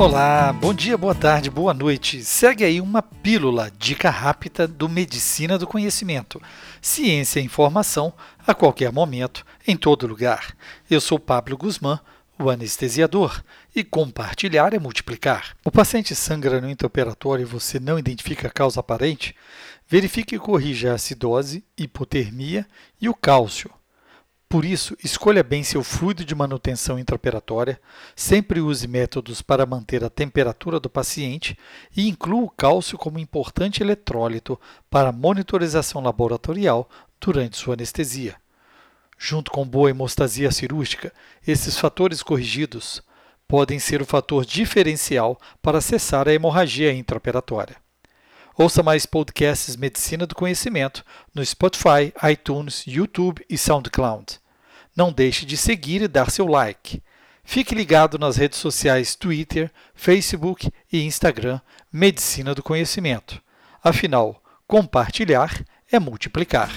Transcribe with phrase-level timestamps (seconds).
[0.00, 2.24] Olá, bom dia, boa tarde, boa noite.
[2.24, 6.40] Segue aí uma pílula, dica rápida do Medicina do Conhecimento.
[6.80, 8.10] Ciência e informação
[8.46, 10.56] a qualquer momento, em todo lugar.
[10.90, 12.00] Eu sou Pablo Guzmán,
[12.38, 13.44] o anestesiador,
[13.76, 15.54] e compartilhar é multiplicar.
[15.62, 19.36] O paciente sangra no intraoperatório e você não identifica a causa aparente?
[19.86, 22.66] Verifique e corrija a acidose, hipotermia
[22.98, 23.70] e o cálcio.
[24.50, 27.80] Por isso, escolha bem seu fluido de manutenção intraoperatória,
[28.16, 31.56] sempre use métodos para manter a temperatura do paciente
[31.96, 34.60] e inclua o cálcio como importante eletrólito
[34.90, 38.34] para monitorização laboratorial durante sua anestesia.
[39.16, 41.12] Junto com boa hemostasia cirúrgica,
[41.46, 43.04] esses fatores corrigidos
[43.46, 47.76] podem ser o fator diferencial para cessar a hemorragia intraoperatória.
[48.60, 51.02] Ouça mais podcasts Medicina do Conhecimento
[51.34, 54.38] no Spotify, iTunes, YouTube e SoundCloud.
[54.94, 57.02] Não deixe de seguir e dar seu like.
[57.42, 61.58] Fique ligado nas redes sociais Twitter, Facebook e Instagram
[61.90, 63.40] Medicina do Conhecimento.
[63.82, 66.70] Afinal, compartilhar é multiplicar.